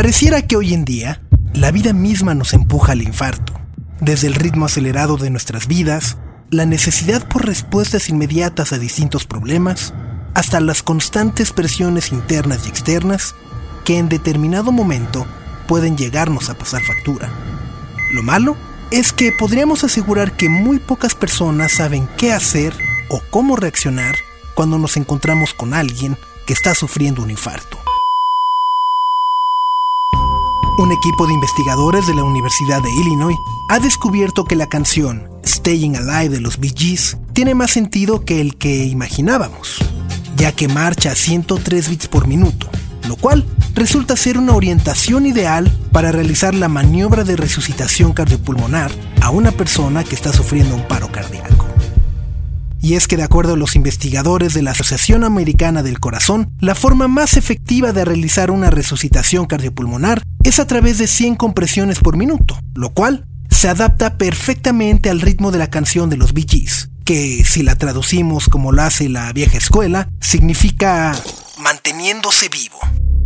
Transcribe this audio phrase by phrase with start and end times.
[0.00, 1.20] Pareciera que hoy en día
[1.52, 3.52] la vida misma nos empuja al infarto,
[4.00, 6.16] desde el ritmo acelerado de nuestras vidas,
[6.48, 9.92] la necesidad por respuestas inmediatas a distintos problemas,
[10.32, 13.34] hasta las constantes presiones internas y externas
[13.84, 15.26] que en determinado momento
[15.68, 17.28] pueden llegarnos a pasar factura.
[18.14, 18.56] Lo malo
[18.90, 22.72] es que podríamos asegurar que muy pocas personas saben qué hacer
[23.10, 24.16] o cómo reaccionar
[24.54, 27.79] cuando nos encontramos con alguien que está sufriendo un infarto.
[30.80, 33.36] Un equipo de investigadores de la Universidad de Illinois
[33.68, 38.40] ha descubierto que la canción Staying Alive de los Bee Gees tiene más sentido que
[38.40, 39.76] el que imaginábamos,
[40.36, 42.70] ya que marcha a 103 bits por minuto,
[43.06, 49.28] lo cual resulta ser una orientación ideal para realizar la maniobra de resucitación cardiopulmonar a
[49.28, 51.69] una persona que está sufriendo un paro cardíaco.
[52.80, 56.74] Y es que de acuerdo a los investigadores de la Asociación Americana del Corazón, la
[56.74, 62.16] forma más efectiva de realizar una resucitación cardiopulmonar es a través de 100 compresiones por
[62.16, 66.46] minuto, lo cual se adapta perfectamente al ritmo de la canción de los Bee
[67.04, 71.12] que si la traducimos como la hace la vieja escuela, significa
[71.58, 72.78] manteniéndose vivo.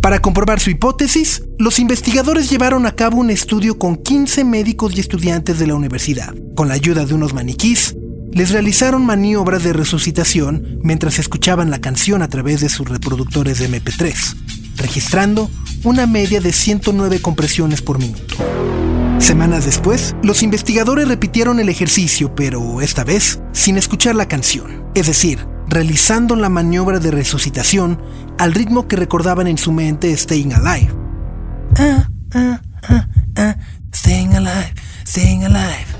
[0.00, 5.00] Para comprobar su hipótesis, los investigadores llevaron a cabo un estudio con 15 médicos y
[5.00, 6.34] estudiantes de la universidad.
[6.54, 7.96] Con la ayuda de unos maniquís,
[8.32, 13.68] les realizaron maniobras de resucitación mientras escuchaban la canción a través de sus reproductores de
[13.68, 14.36] MP3,
[14.76, 15.50] registrando
[15.84, 18.36] una media de 109 compresiones por minuto.
[19.18, 25.06] Semanas después, los investigadores repitieron el ejercicio, pero esta vez sin escuchar la canción, es
[25.06, 28.02] decir, realizando la maniobra de resucitación
[28.38, 30.92] al ritmo que recordaban en su mente Staying Alive.
[31.78, 33.56] Ah, ah, ah, ah,
[33.94, 34.74] staying alive,
[35.06, 35.91] staying alive.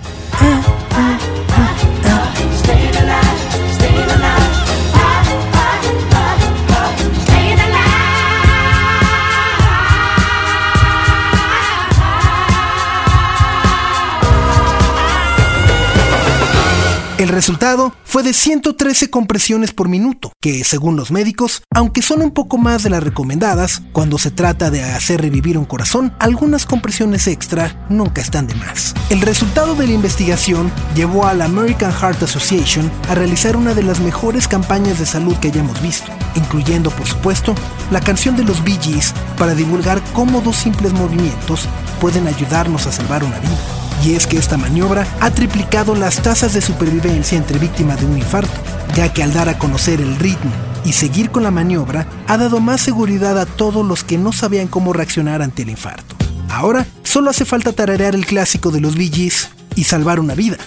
[17.22, 22.32] El resultado fue de 113 compresiones por minuto, que según los médicos, aunque son un
[22.32, 27.28] poco más de las recomendadas, cuando se trata de hacer revivir un corazón, algunas compresiones
[27.28, 28.92] extra nunca están de más.
[29.08, 33.84] El resultado de la investigación llevó a la American Heart Association a realizar una de
[33.84, 37.54] las mejores campañas de salud que hayamos visto, incluyendo por supuesto
[37.92, 41.68] la canción de los Bee Gees para divulgar cómo dos simples movimientos
[42.00, 43.81] pueden ayudarnos a salvar una vida.
[44.04, 48.18] Y es que esta maniobra ha triplicado las tasas de supervivencia entre víctimas de un
[48.18, 48.52] infarto,
[48.94, 50.50] ya que al dar a conocer el ritmo
[50.84, 54.66] y seguir con la maniobra, ha dado más seguridad a todos los que no sabían
[54.66, 56.16] cómo reaccionar ante el infarto.
[56.50, 60.58] Ahora, solo hace falta tararear el clásico de los Bee Gees y salvar una vida.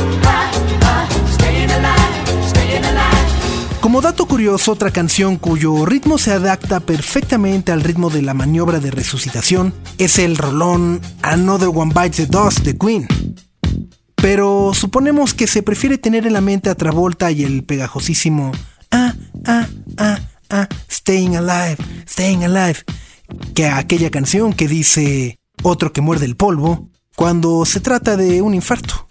[0.00, 0.49] Staying
[3.80, 8.78] Como dato curioso, otra canción cuyo ritmo se adapta perfectamente al ritmo de la maniobra
[8.78, 13.08] de resucitación es el rolón Another One Bites the Dust de Queen.
[14.16, 18.52] Pero suponemos que se prefiere tener en la mente a Travolta y el pegajosísimo
[18.90, 19.14] Ah,
[19.46, 20.18] ah, ah,
[20.50, 22.80] ah, Staying Alive, Staying Alive,
[23.54, 28.52] que aquella canción que dice Otro que muerde el polvo cuando se trata de un
[28.52, 29.08] infarto.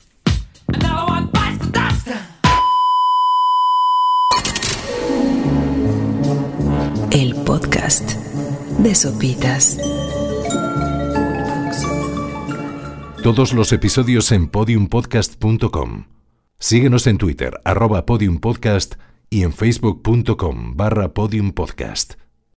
[7.50, 8.12] Podcast
[8.78, 9.80] de Sopitas.
[13.24, 16.06] Todos los episodios en podiumpodcast.com.
[16.60, 18.98] Síguenos en Twitter, arroba podiumpodcast
[19.32, 22.18] y en facebook.com barra podiumpodcast.